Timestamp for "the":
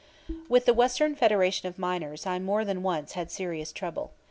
0.65-0.73